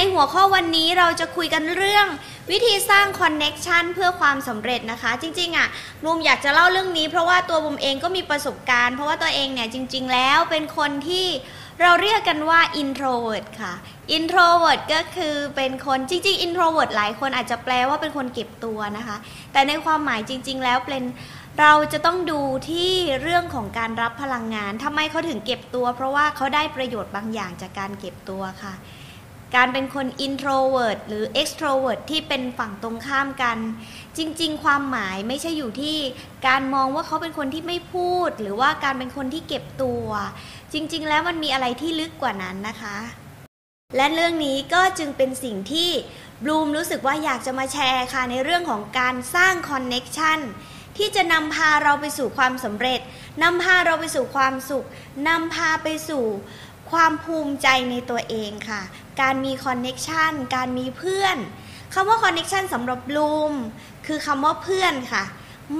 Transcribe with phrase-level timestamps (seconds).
[0.00, 2.06] ในหัวข้อวันนี้เราจะคุยกันเรื่อง
[2.50, 5.68] วิธีสร้างคอนเน็ชันเพื่อความสำเร็จนะคะ จริงๆอะ่ะ
[6.04, 11.26] บุมอยากจะเล่าเรื่องนี้ เพราะว่าตัวบุมเองก็มีประสบการณ์ เพราะว่าตัวเองเนี่ยจริง ๆ แล้วเป็นคนที่
[11.80, 13.74] เราเรียกกันว่า introvert ค่ะ
[14.16, 19.16] introvert ก็คือเป็นคนจริง ๆ introvert หลายคนอาจจะแปลว่าเป็นคนเก็บตัวนะคะ
[19.52, 21.04] แต่ในความหมายจริง ๆ แล้วเป็น
[21.60, 22.40] เราจะต้องดู
[22.70, 28.74] ที่เรื่องของการรับพลังงานทำไมเขาถึงเก็บตัว เพราะว่าเขาได้ประโยชน์บางอย่างจากการเก็บตัวค่ะ
[29.56, 33.58] การเป็นคน introvert หรือ extrovert ที่เป็นฝั่งตรงข้ามกัน
[34.18, 35.96] จริง ๆ ความหมายไม่ใช่อยู่ที่
[36.46, 40.06] การมองว่าเขาเป็นคนที่ไม่พูด หรือว่าการเป็นคนที่เก็บตัว
[40.72, 42.96] จริง ๆ แล้วมันมีอะไรที่ลึกกว่านั้นนะคะ
[43.96, 45.90] และเรื่องนี้ก็จึงเป็นสิ่งที่
[46.44, 50.40] บลูมรู้สึกว่าอยากจะมาแชร์ค่ะในเรื่องของการสร้าง connection
[50.96, 53.00] ที่จะนำพาเราไปสู่ความสำเร็จ
[53.42, 54.86] นำพาเราไปสู่ความสุข
[55.28, 56.24] นำพาไปสู่
[56.90, 58.82] ความภูมิใจในตัวเองค่ะ
[59.20, 61.36] การมี connection การมีเพื่อน
[61.94, 63.52] คำว่า connection สำหรับบลูม
[64.06, 65.24] คือคำว่าเพื่อนค่ะ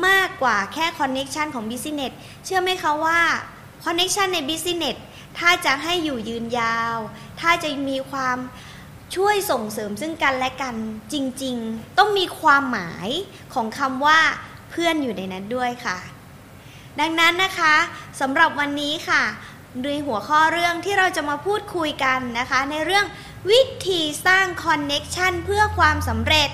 [0.07, 2.13] มากกว่าแค่ connection ของ business
[2.45, 3.21] เชื่อไหมคะว่า
[3.85, 4.97] connection ใน business
[5.39, 6.97] ถ้าจะให้อยู่ยืนยาว
[7.41, 8.39] ถ้าจะมีความ
[9.17, 10.75] ช่วยส่งเสริมซึ่งกันและกัน
[11.13, 13.09] จริงๆ ต้องมีความหมาย
[13.55, 14.19] ของคำว่า
[14.71, 15.99] เพื่อนอยู่ในนั้นด้วยค่ะ
[17.01, 17.75] ดังนั้นนะคะ
[18.21, 19.23] สำหรับวันนี้ค่ะ
[19.83, 23.07] โดยหัวข้อเรื่องที่เราจะมาพูดคุยกันนะคะ ในเรื่อง
[23.51, 26.51] วิธีสร้างคอนเน็ชันเพื่อความสำเร็จ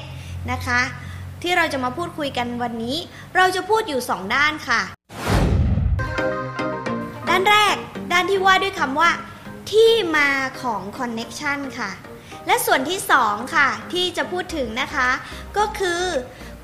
[0.52, 0.80] นะคะ
[1.42, 2.96] ที่เราจะมาพูดคุยกันวันนี้
[3.36, 4.80] เราจะพูดอยู่ 2 ด้านค่ะ
[7.28, 7.76] ด้านแรก
[8.12, 9.10] ด้านที่ว่าด้วยคำว่า
[9.70, 10.28] ที่มา
[10.62, 11.90] ของ connection ค่ะ
[12.46, 15.08] และส่วนที่ 2 ค่ะ ที่จะพูดถึงนะคะ
[15.56, 16.02] ก็คือ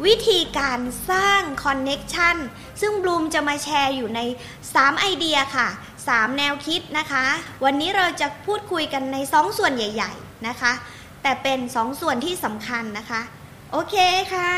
[0.07, 0.81] วิธีการ
[1.11, 2.37] สร้าง connection
[2.81, 4.21] ซึ่งบลูมจะมาแชร์อยู่ใน
[4.61, 5.69] 3 ไอเดียค่ะ
[6.09, 7.27] 3 แนวคิดนะคะ
[7.65, 10.73] วันนี้เราจะพูดคุยกันใน 2 ส่วนใหญ่ ๆนะคะ
[11.23, 13.21] แต่เป็น 2 ส่วนที่สำคัญนะคะ
[13.73, 13.97] โอเค
[14.35, 14.55] ค่ะ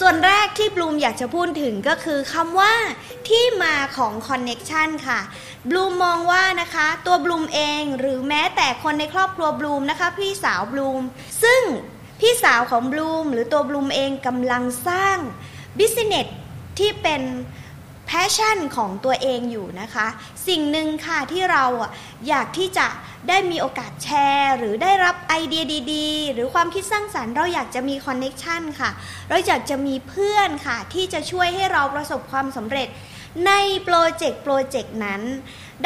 [0.00, 2.74] ส่วนแรกที่บลูมอยากจะพูดถึงก็คือคำว่า
[3.28, 5.20] ที่มาของ connection ค่ะ
[5.70, 11.02] บลูมมองว่านะคะตัวบลูมเองหรือแม้แต่คนในครอบครัวบลูมนะคะ พี่สาวบลูม
[11.42, 11.62] ซึ่ง
[12.20, 15.18] พี่สาวของบลูมหรือตัวบลูมเองกำลังสร้าง
[15.78, 16.26] business
[16.78, 17.22] ที่เป็น
[18.06, 20.06] passion ของตัวเองอยู่นะคะ
[20.48, 21.64] สิ่งหนึ่งค่ะที่เรา
[22.28, 22.86] อยากที่จะ
[23.28, 28.90] ได้มีโอกาสแชร์ หรือได้รับไอเดียดีๆ หรือความคิดสร้างสรรค์เราอยากจะมี connection ค่ะ
[29.28, 32.88] เราอยากจะมีเพื่อนค่ะ ที่จะช่วยให้เราประสบความสำเร็จ
[33.46, 33.52] ใน
[33.84, 35.22] โปรเจกต์โปรเจกต์นั้น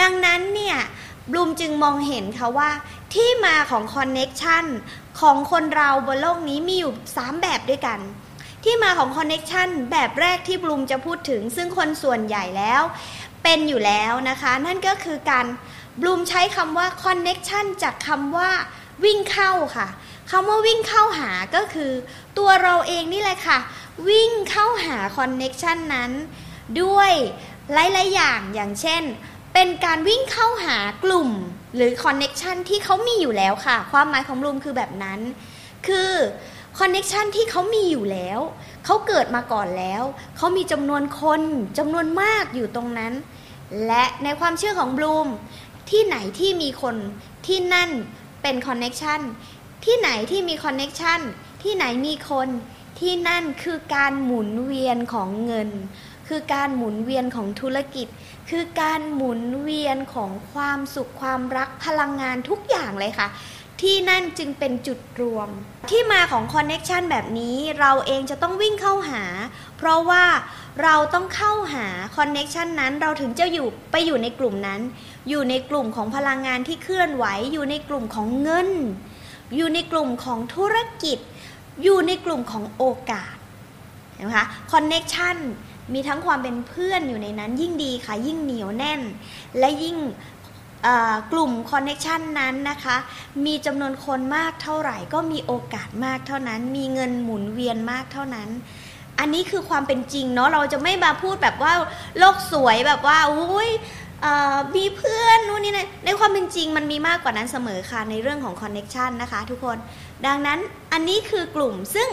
[0.00, 0.76] ดังนั้นเนี่ย
[1.30, 2.70] บลูมจึงมองเห็นค่ะว่า
[3.14, 4.64] ที่มาของ connection
[5.20, 8.00] ของคนเราบนโลกนี้มีอยู่ 3 แบบด้วยกัน
[8.68, 12.82] ที่มาของ connection แบบแรกที่บลูมจะพูดถึง ซึ่งคนส่วนใหญ่แล้ว
[13.42, 15.46] เป็นอยู่แล้วนะคะ นั่นก็คือการ
[16.00, 18.50] บลูมใช้คำว่า connection จากคำว่า
[19.04, 19.88] วิ่งเข้าค่ะ
[20.30, 21.92] คำว่าวิ่งเข้าหาก็คือ
[22.38, 23.58] ตัวเราเองนี่แหละค่ะ
[24.08, 26.10] วิ่งเข้าหา connection นั้น
[26.82, 27.12] ด้วย
[27.72, 29.02] หลายๆอย่างอย่างเช่น
[29.54, 31.30] เป็นการวิ่งเข้าหากลุ่ม
[31.74, 35.20] หรือ connection ที่เขามีอยู่แล้วค่ะ ความหมายของบลูมคือแบบนั้น
[35.86, 36.12] คือ
[36.78, 38.40] connection ที่เขามีอยู่แล้ว
[38.84, 40.02] เขาเกิดมาก่อนแล้ว
[40.36, 41.42] เขามีจำนวนคน
[41.78, 43.12] จำนวนมากอยู่ตรงนั้น
[43.86, 45.28] และในความเชื่อของบลูม
[45.90, 46.96] ที่ไหนที่มีคน
[47.46, 47.90] ที่นั่น
[48.42, 49.20] เป็น connection
[49.84, 51.20] ที่ไหนที่มี connection
[51.62, 52.48] ที่ไหนมีคน
[53.00, 55.70] ที่นั่นคือการหมุนเวียนของเงิน
[56.28, 58.08] คือการหมุนเวียนของธุรกิจ
[58.50, 63.28] คือการหมุนเวียนของความสุขความรักพลังงานทุกอย่างเลยค่ะ
[63.82, 65.48] ที่นั่นจึงเป็นจุดรวม
[65.90, 69.24] ที่มาของ connection แบบนี้เราเองจะต้องวิ่งเข้าหา
[69.78, 70.24] เพราะว่า
[70.82, 71.86] เราต้องเข้าหา
[72.16, 74.80] connection นั้นเราถึงจะอยู่ไปอยู่ในกลุ่มนั้น
[75.28, 78.70] อยู่ในกลุ่มของพลังงานที่เคลื่อนไหว อยู่ในกลุ่มของเงิน
[79.56, 81.18] อยู่ในกลุ่มของธุรกิจ
[81.82, 83.34] อยู่ในกลุ่มของโอกาส
[84.20, 85.36] นะคะ connection
[85.94, 89.00] มีทั้งความเป็นเพื่อนอยู่ในนั้นยิ่งดีค่ะยิ่งเหนียวแน่น
[89.58, 89.96] และยิ่ง
[91.32, 92.96] กลุ่ม connection นั้นนะคะ
[93.46, 98.48] มีจำนวนคนมากเท่าไหร่ ก็มีโอกาสมากเท่านั้น มีเงินหมุนเวียนมากเท่านั้น
[99.18, 101.72] อันนี้คือความเป็นจริงเนาะเราจะไม่มาพูดแบบว่า
[102.18, 103.70] โลกสวยแบบว่าอุ้ย
[104.76, 109.78] มีเพื่อนนู่นนี่นะในความเป็นจริงมันมีมากกว่านั้นเสมอค่ะในเรื่องของ connection นะคะทุกคน
[110.26, 110.58] ดังนั้น
[110.92, 112.08] อันนี้คือกลุ่มซึ่ง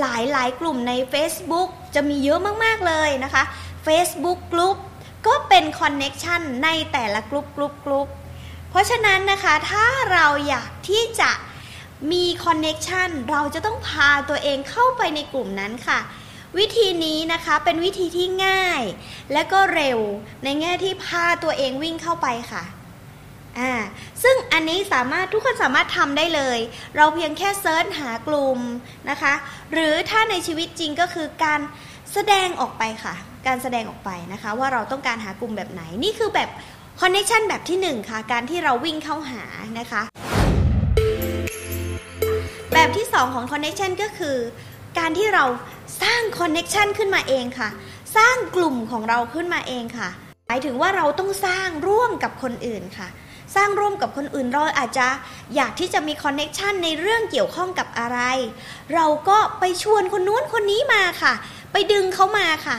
[0.00, 3.42] หลายหลายกลุ่มใน Facebook จะมีเยอะมาก ๆ เลยนะคะ
[3.86, 4.76] Facebook กลุ่ม
[5.26, 8.08] ก็เป็น connection ในแต่ละกลุ่มกลุ่มกลุ่ม
[8.70, 11.30] เพราะฉะนั้นนะคะถ้าเราอยากที่จะ
[12.12, 16.00] มี connection เราจะต้องพาตัวเองเข้าไปในกลุ่มนั้นค่ะ
[16.58, 18.82] วิธีนี้นะคะเป็นวิธีที่ง่าย
[19.32, 19.98] และก็เร็ว
[20.44, 22.64] ในแง่ที่พาตัวเองวิ่งเข้าไปค่ะ
[23.58, 23.72] อ่า
[24.22, 26.58] ซึ่งอันนี้สามารถทุกคนสามารถทำได้เลย
[26.96, 28.58] เราเพียงแค่ search หากลุ่ม
[29.10, 29.34] นะคะ
[29.72, 31.60] หรือถ้าในชีวิตจริงก็คือการ
[32.14, 33.14] แสดงออกไปค่ะ
[33.46, 36.48] การแสดงออกไปนะคะ ว่าเราต้องการหากลุ่มแบบไหนนี่คือแบบ
[37.00, 39.42] connection แบบที่ 1 ค่ะ การที่เราวิ่งเข้าหา
[39.78, 40.02] นะคะ
[42.72, 44.36] แบบที่ 2 ของ connection ก็คือ
[44.98, 45.44] การที่เรา
[46.02, 47.68] สร้าง connection ขึ้นมาเองค่ะ
[48.16, 50.08] สร้างกลุ่มของเราขึ้นมาเองค่ะ
[50.48, 53.08] หมายถึงว่าเราต้องสร้างร่วมกับคนอื่นค่ะ
[53.56, 55.08] สร้างร่วมกับคนอื่นเราอาจจะ
[55.54, 58.18] อยากที่จะมี connection ในเรื่องเกี่ยวข้องกับอะไร
[58.94, 61.34] เราก็ไปชวนคนนู้นคนนี้มาค่ะ
[61.72, 62.76] ไปดึงเขามาค่ะ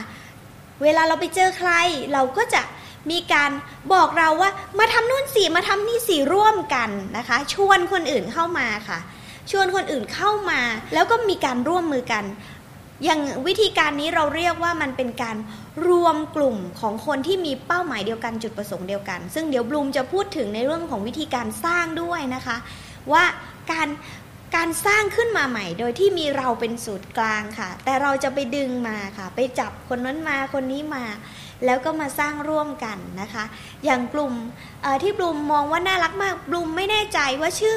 [0.82, 1.70] เวลาเราไปเจอใคร
[2.12, 2.62] เราก็จะ
[3.10, 3.50] มีการ
[3.92, 8.98] บอกเราว่ามาทำนู่นสิมาทำนี่สิร่วมกันนะคะ ชวนคนอื่นเข้ามาค่ะ
[9.50, 10.60] ชวนคนอื่นเข้ามา
[10.94, 12.24] แล้วก็มีการร่วมมือกัน
[13.04, 15.36] อย่างวิธีการนี้เราเรียกว่ามันเป็นการ
[15.88, 22.56] รวมกลุ่มของคนที่มีเป้าหมายเดียวกันจุดประสงค์เดียวกัน ซึ่งเดี๋ยวบลูมจะพูดถึงในเรื่องของวิธีการสร้างด้วยนะคะ
[23.12, 23.24] ว่า
[23.72, 23.88] การ
[24.56, 31.04] การสร้างขึ้นมาใหม่ โดยที่มีเราเป็นศูนย์กลางค่ะ แต่เราจะไปดึงมาค่ะ ไปจับคนนั้นมาคนนี้มา
[31.64, 33.44] แล้วก็มาสร้างร่วมกันนะคะ
[33.84, 34.34] อย่างกลุ่ม
[35.02, 37.76] ที่บลูมมองว่าน่ารักมากบลูมไม่แน่ใจว่าชื่อ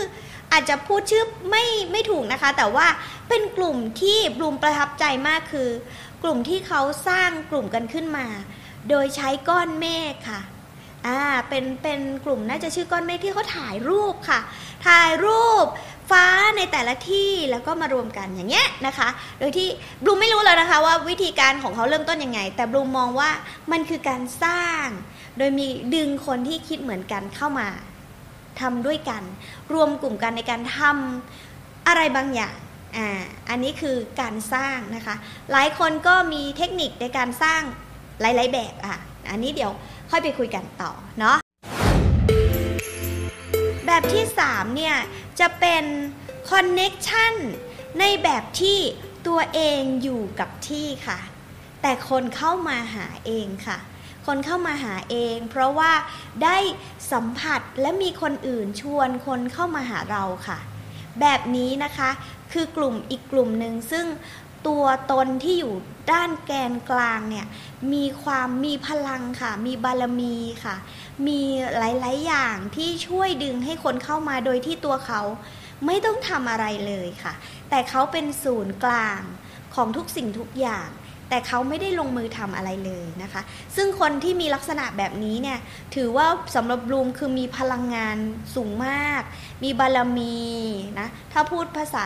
[0.51, 2.87] อาจจะพูดชื่อไม่ไม่ถูกนะคะ แต่ว่า
[3.29, 5.69] เป็นกลุ่มที่บลูมประทับใจมากคือ
[6.23, 8.27] กลุ่มที่เขาสร้างกลุ่มกันขึ้นมา
[8.89, 10.41] โดยใช้ก้อนเมฆค่ะ
[11.07, 14.39] อ่าเป็นเป็นกลุ่มน่าจะชื่อก้อนเมฆที่เขาถ่ายรูปค่ะ
[14.87, 15.65] ถ่ายรูป
[16.71, 19.07] แต่ละที่แล้วก็มารวมกันอย่างเงี้ยนะคะ
[19.39, 19.67] โดยที่
[20.03, 23.29] บลูมไม่รู้แล้วนะคะว่าวิธีการของเขาเริ่มต้นยังไง แต่บลูมมองว่า
[23.71, 24.85] มันคือการสร้าง
[25.37, 27.67] โดยมีดึงคนที่คิดเหมือนกันเข้ามา
[28.61, 29.23] ทำด้วยกัน
[29.73, 32.55] รวมกลุ่มกันในการทำอะไรบางอย่าง
[32.97, 33.07] อ่า
[33.49, 35.15] อันนี้คือการสร้างนะคะ
[35.51, 37.61] หลายคนก็มีเทคนิคในการสร้าง
[38.21, 38.95] หลาย ๆ แบบอะ
[39.31, 39.71] อันนี้เดี๋ยว
[40.11, 41.37] ค่อยไปคุยกันต่อเนาะ
[43.85, 44.95] แบบที่3เนี่ย
[45.39, 45.83] จะเป็น
[46.49, 47.35] คอนเน็กชัน
[47.99, 48.79] ในแบบที่
[49.27, 51.19] ตัวเองอยู่กับที่ค่ะ
[51.81, 53.77] แต่คนเข้ามาหาเองค่ะ
[54.25, 55.91] คนเข้ามาหาเอง เพราะว่า
[56.43, 56.57] ได้
[57.11, 60.59] สัมผัสและมีคนอื่นชวนคนเข้ามาหาเราค่ะ
[61.21, 62.09] แบบนี้นะคะ
[62.51, 64.05] คือกลุ่มอีกกลุ่มหนึ่งซึ่ง
[64.67, 65.73] ตัวตนที่อยู่
[66.11, 67.47] ด้านแกนกลางเนี่ย
[67.93, 70.75] มีความมีพลังค่ะ มีบารมีค่ะ
[71.27, 71.41] มี
[71.77, 75.21] หลาย ๆ อย่างที่ช่วยดึงให้คนเข้ามาโดยที่ตัวเขา
[75.85, 77.33] ไม่ต้องทำอะไรเลยค่ะ
[77.69, 79.21] แต่เขาเป็นศูนย์กลาง
[79.75, 80.89] ของทุกสิ่งทุกอย่าง
[81.29, 83.41] แต่เขาไม่ได้ลงมือทำอะไรเลยนะคะ
[83.75, 85.59] ซึ่งคนที่มีลักษณะแบบนี้เนี่ย
[85.95, 88.17] ถือว่าสำหรับบลูมคือมีพลังงาน
[88.55, 89.21] สูงมาก
[89.63, 90.37] มีบารมี
[90.99, 92.05] นะ ถ้าพูดภาษา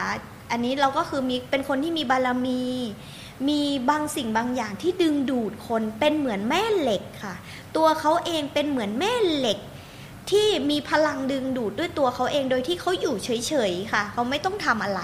[0.51, 2.63] อันนี้เราก็คือมีเป็นคนที่มีบารมี
[3.49, 7.35] มีบางสิ่งบางอย่างที่ดึงดูดคนเป็นเหมือนแม่เหล็กค่ะ
[7.75, 9.59] ตัวเขาเองเป็นเหมือนแม่เหล็ก
[10.31, 15.01] ที่มีพลังดึงดูดด้วยตัวเขาเองโดยที่เขาอยู่เฉยๆค่ะ เขาไม่ต้องทำอะไร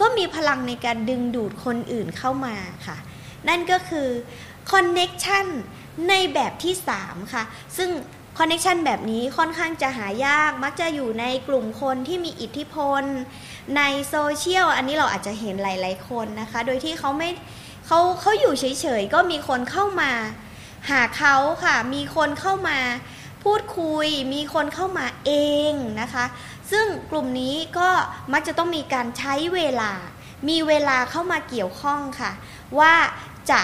[0.00, 2.96] ก็มีพลังในการดึงดูดคนอื่นเข้ามาค่ะ
[3.48, 4.08] นั่นก็คือ
[4.70, 5.46] connection
[6.08, 7.42] ในแบบที่ 3 ค่ะ
[7.76, 7.90] ซึ่ง
[8.38, 13.02] connection แบบนี้ค่อนข้างจะหายาก มักจะอยู่ในกลุ่มคนที่มีอิทธิพล
[13.76, 17.30] ในโซเชียล อันนี้เราอาจจะเห็นหลาย ๆ คนนะคะ โดยที่เขาไม่
[17.86, 20.12] เขาเขาอยู่เฉย ๆ ก็มีคนเข้ามา
[20.90, 22.78] หาเขาค่ะ มีคนเข้ามา
[23.46, 25.32] พูดคุยมีคนเข้ามาเอ
[25.70, 26.24] งนะคะ
[26.70, 27.88] ซึ่งกลุ่มนี้ก็
[28.32, 29.92] มักจะต้องมีการใช้เวลา
[30.48, 32.32] มีเวลาเข้ามาเกี่ยวข้องค่ะ
[32.78, 32.94] ว่า
[33.50, 33.62] จะ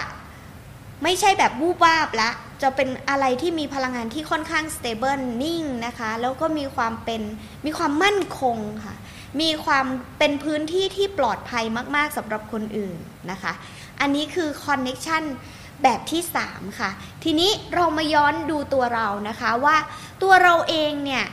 [1.03, 2.29] ไม่ใช่แบบวูบวาบละ
[2.61, 7.21] จะเป็นอะไรที่มีพลังงานที่ค่อนข้าง stable นิ่งนะคะ แล้วก็มีความเป็น
[7.65, 8.95] มีความมั่นคงค่ะ
[9.41, 9.85] มีความ
[10.17, 11.63] เป็นพื้นที่ที่ปลอดภัย
[11.95, 12.97] มาก ๆสำหรับคนอื่น
[13.31, 13.53] นะคะ
[14.01, 15.23] อันนี้คือคอนเน็ชัน
[15.83, 16.89] แบบที่ 3 ค่ะ
[17.23, 19.77] ทีนี้เรามาย้อนดูตัวเรานะคะว่า
[20.21, 21.23] ตัวเราเองเนี่ย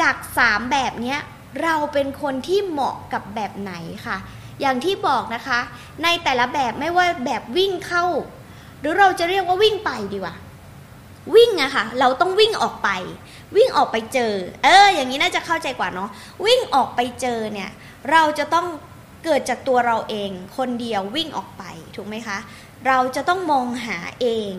[0.00, 1.16] จาก 3 แบบนี้
[1.62, 3.72] เราเป็นคนที่เหมาะกับแบบไหน
[4.06, 4.16] ค่ะ
[4.60, 5.60] อย่างที่บอกนะคะ
[6.02, 8.04] ในแต่ละแบบไม่ว่าแบบวิ่งเข้า
[8.80, 10.36] หรือเราจะเรียกว่าวิ่งไปดีกว่า
[11.34, 12.88] วิ่งอะค่ะ เราต้องวิ่งออกไป
[13.56, 14.32] วิ่งออกไปเจอ
[14.64, 16.10] เออ อย่างนี้น่าจะเข้าใจกว่าเนาะ
[16.46, 17.70] วิ่งออกไปเจอเนี่ย
[18.10, 18.66] เราจะต้อง
[19.24, 21.62] เกิดจากตัวเราเอง คนเดียววิ่งออกไป
[21.96, 22.38] ถูกไหมคะ
[22.86, 24.50] เราจะต้องมองหาเอง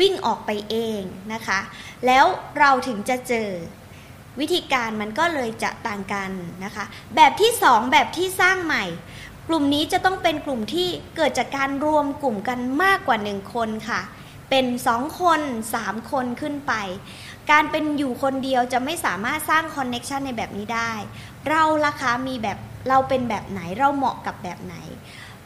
[0.00, 1.00] วิ่งออกไปเอง
[1.32, 1.60] นะคะ
[2.06, 2.24] แล้ว
[2.58, 3.50] เราถึงจะเจอ
[4.40, 6.30] วิธีการมันก็เลยจะต่างกัน
[6.64, 6.84] นะคะ
[7.16, 8.84] แบบที่ 2 แบบที่สร้างใหม่
[9.48, 14.00] กลุ่มนี้จะต้องเป็นกลุ่มที่เกิดจากการรวมกลุ่มกันมากกว่า 1 คนค่ะ
[14.50, 15.40] เป็น 2 คน
[15.76, 16.74] 3 คนขึ้นไป
[17.50, 20.92] การเป็นอยู่คนเดียวจะไม่สามารถสร้าง connection ในแบบนี้ได้
[21.48, 22.58] เราราคามีแบบ
[22.88, 24.74] เราเป็นแบบไหนเราเหมาะกับแบบไหน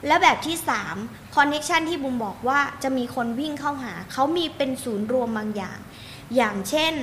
[0.06, 0.56] และแบบที่
[0.96, 5.78] 3 Connection ที่บลูมบอกว่าจะมีคนวิ่งเข้าหา เขามีเป็นศูนย์รวมบางอย่าง
[6.36, 6.94] อย่างเช่น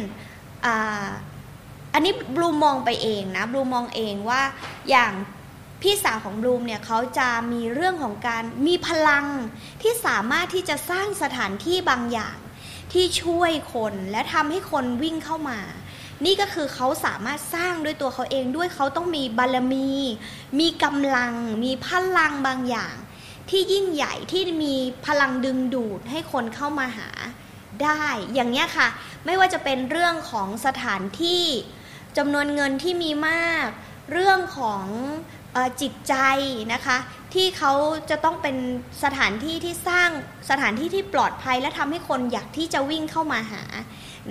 [1.94, 4.42] อันนี้บลูมมองไปเองนะบลูมมองเองว่า
[4.90, 5.12] อย่าง
[5.82, 9.26] พี่สาวของบลูมเนี่ยเขาจะมีเรื่องของการมีพลัง
[9.82, 12.38] ที่สามารถที่จะสร้างสถานที่บางอย่าง
[12.94, 15.60] ที่ช่วยคนและทำให้คนวิ่งเข้ามา
[16.26, 19.90] นี่ก็คือเขาสามารถสร้างด้วยตัวเขาเองด้วยเขาต้องมีบารมี
[20.60, 21.34] มีกำลัง
[21.64, 22.96] มีพลังบางอย่าง
[23.50, 27.10] ที่ยิ่งใหญ่ที่มีพลังดึงดูดให้คนเข้ามาหา
[27.84, 28.88] ได้ อย่างนี้ค่ะ
[29.26, 31.44] ไม่ว่าจะเป็นเรื่องของสถานที่
[32.18, 33.68] จำนวนเงินที่มีมาก
[34.12, 34.84] เรื่องของ
[35.56, 36.16] อจิตใจ
[36.74, 36.98] นะคะ
[37.34, 37.74] ที่เขา
[38.10, 38.56] จะต้องเป็น
[39.04, 40.10] สถานที่ที่สร้าง
[40.50, 43.64] สถานที่ที่ปลอดภัยและทำให้คนอยากที่จะวิ่งเข้ามาหา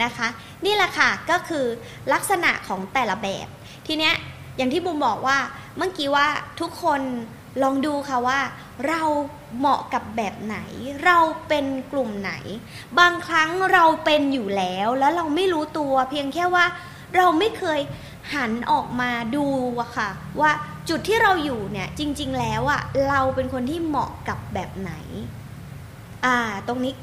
[0.03, 0.29] นะคะ
[0.65, 1.67] นี่แหละค่ะก็คือ
[2.13, 3.49] ลักษณะของแต่ละแบบ
[3.87, 4.15] ทีเนี้ย
[4.57, 5.39] อย่างที่บุมบอกว่า
[5.77, 6.27] เมื่อกี้ว่า
[6.61, 7.01] ทุกคน
[7.63, 8.41] ลองดูค่ะว่า
[8.89, 9.03] เรา
[9.59, 10.59] เหมาะกับแบบไหน
[11.05, 11.19] เรา
[11.49, 12.33] เป็นกลุ่มไหน
[12.99, 16.65] บางครั้งเราเป็นอยู่แล้วแล้วเราไม่รู้ตัว เพียงแค่ว่า
[17.17, 17.81] เราไม่เคย
[18.35, 19.47] หันออกมาดู
[19.81, 20.09] อะค่ะ
[20.41, 20.51] ว่า
[20.89, 24.93] จุดที่เราอยู่เนี่ยจริง ๆ แล้วอะเราเป็นคนที่เหมาะกับแบบไหน
[26.25, 26.37] อ่า
[26.69, 26.95] ตรงนี้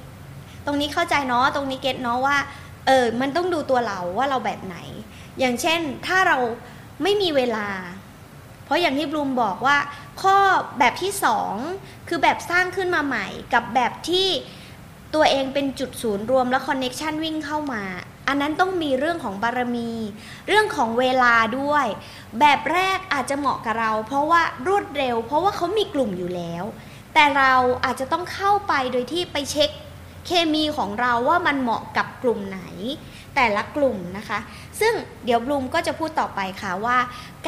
[0.66, 2.38] ตรงนี้เข้าใจเนาะตรงนี้เก็ตเนาะว่า
[2.88, 4.78] เออมันต้องดูตัวเราว่าเราแบบไหน
[5.40, 6.38] อย่างเช่นถ้าเรา
[7.04, 7.68] ไม่มีเวลา
[8.66, 9.78] เพราะอย่างที่บลูมบอกว่า
[10.22, 10.38] ข้อ
[10.80, 11.54] แบบที่สอง
[12.08, 14.28] คือแบบสร้างขึ้นมาใหม่ กับแบบที่
[15.16, 17.84] ตัวเองเป็นจุดศูนย์รวมแล้ว connection วิ่งเข้ามา
[18.28, 19.92] อันนั้นต้องมีเรื่องของบารมี
[20.48, 21.86] เรื่องของเวลาด้วย
[22.40, 26.64] แบบแรกอาจจะเหมาะกับเรา เพราะว่ารวดเร็ว เพราะว่าเขามีกลุ่มอยู่แล้ว
[27.14, 27.54] แต่เรา
[27.86, 29.70] อาจจะต้องเข้าไปโดยที่ไปเช็ค
[30.26, 32.62] เคมีของเราว่ามันเหมาะกับ กลุ่มไหน
[33.36, 34.40] แต่ละกลุ่มนะคะ
[34.80, 34.94] ซึ่ง
[35.26, 36.98] เดี๋ยวบลูมก็จะพูดต่อไปค่ะว่า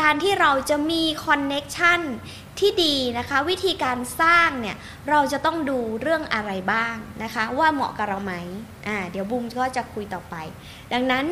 [0.02, 2.02] การที่เราจะมี connection
[2.60, 4.78] ที่ดีนะคะ วิธีการสร้างเนี่ย
[5.10, 8.34] เราจะต้องดูเรื่องอะไรบ้างนะคะ ว่าเหมาะกับเราไหม
[8.88, 10.36] อ่าเดี๋ยวบลูมก็จะคุยต่อไป
[10.94, 11.26] ดังนั้น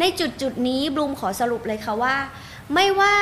[0.00, 2.16] ในจุดจุดนี้บลูมขอสรุปเลยค่ะว่า
[2.74, 3.14] ไม่ว่า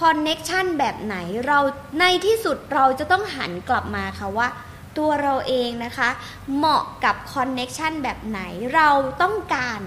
[0.00, 1.16] connection แบบไหน
[1.46, 1.58] เรา
[2.00, 4.48] ในที่สุดเราจะต้องหันกลับมาค่ะว่า
[4.98, 6.10] ตัวเราเองนะคะ
[6.56, 8.40] เหมาะกับ connection แบบไหน
[8.74, 8.88] เรา
[9.22, 9.80] ต้องการ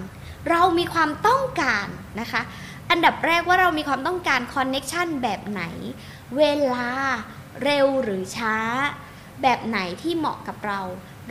[0.49, 1.87] เรามีความต้องการ
[2.19, 2.41] นะคะ
[2.89, 5.63] อันดับแรกว่าเรามีความต้องการ connection แบบไหน
[6.37, 6.89] เวลา
[7.63, 8.57] เร็วหรือช้า
[9.41, 10.81] แบบไหนที่เหมาะกับเรา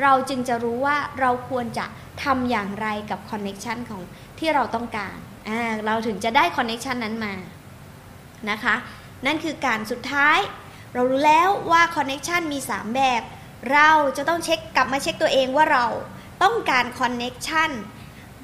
[0.03, 1.87] เราจึงจะรู้ว่าเราควรจะ
[2.23, 4.03] ทำอย่างไรกับ connection ของ
[4.39, 5.17] ที่เราต้องการ
[5.49, 7.35] อ่าเราถึงจะได้ connection นั้นมา
[8.51, 8.75] นะคะ
[9.27, 10.39] นั่นคือการสุดท้าย
[10.95, 13.23] เรารู้แล้วว่า connection มี 3 แบบ
[13.73, 15.87] เราจะต้องเช็คกลับมาเช็คตัวเองว่าเรา
[16.43, 17.71] ต้องการ connection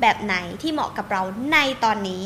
[0.00, 2.24] แบบไหนที่เหมาะกับเราในตอนนี้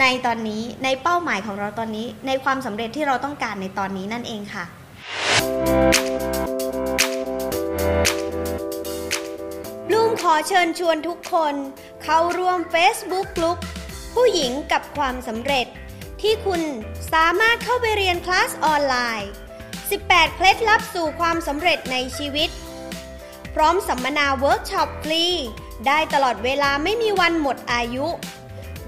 [0.00, 4.64] ในตอนนี้ในเป้าหมายของเราตอนนี้ ในความสำเร็จที่เราต้องการในตอนนี้นั่นเองค่ะ
[9.92, 11.54] บลูมขอเชิญชวนทุกคน
[12.02, 13.58] เข้าร่วม Facebook กลุ่ม
[14.14, 15.66] ผู้หญิงกับความสำเร็จ
[16.22, 16.60] ที่คุณ
[17.12, 19.30] สามารถเข้าไปเรียนคลาสออนไลน์
[19.92, 22.50] 18 เคล็ดลับสู่ความสำเร็จในชีวิต
[23.54, 25.24] พร้อมสัมมนาเวิร์กช็อปฟรี
[25.86, 28.06] ได้ตลอดเวลาไม่มีวันหมดอายุ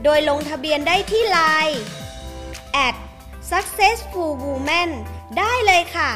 [0.03, 1.81] โดยลงทะเบียนได้ที่ไลน์
[2.87, 2.97] at
[3.51, 4.91] successful woman
[5.39, 6.11] ได้เลยค่ะ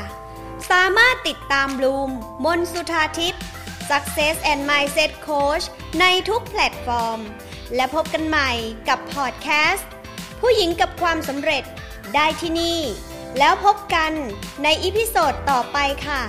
[0.71, 2.11] สามารถติดตามบลูม
[2.45, 3.43] มนสุธาทิพย์
[3.91, 5.65] Success and Mindset Coach
[6.01, 7.21] ในทุกแพลตฟอร์ม
[7.75, 8.51] และพบกันใหม่
[8.89, 9.89] กับพอดแคสต์
[10.41, 11.65] ผู้หญิงกับความสำเร็จ
[12.15, 12.81] ได้ที่นี่
[13.39, 14.13] แล้วพบกัน
[14.63, 16.21] ใน episode ต่อไปค่ะ